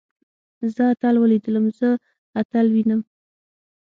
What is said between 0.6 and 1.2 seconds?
زه اتل